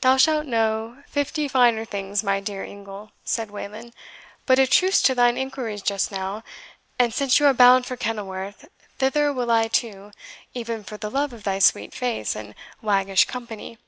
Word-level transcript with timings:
"Thou 0.00 0.16
shalt 0.16 0.46
know 0.46 1.02
fifty 1.08 1.48
finer 1.48 1.84
things, 1.84 2.22
my 2.22 2.38
dear 2.38 2.62
ingle," 2.62 3.10
said 3.24 3.50
Wayland; 3.50 3.94
"but 4.46 4.60
a 4.60 4.66
truce 4.68 5.02
to 5.02 5.12
thine 5.12 5.36
inquiries 5.36 5.82
just 5.82 6.12
now. 6.12 6.44
And 7.00 7.12
since 7.12 7.40
you 7.40 7.46
are 7.46 7.52
bound 7.52 7.84
for 7.84 7.96
Kenilworth, 7.96 8.68
thither 9.00 9.32
will 9.32 9.50
I 9.50 9.66
too, 9.66 10.12
even 10.54 10.84
for 10.84 10.96
the 10.98 11.10
love 11.10 11.32
of 11.32 11.42
thy 11.42 11.58
sweet 11.58 11.92
face 11.94 12.36
and 12.36 12.54
waggish 12.80 13.24
company." 13.24 13.78